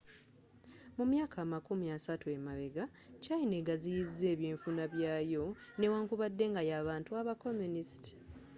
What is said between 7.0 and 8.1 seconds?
aba communist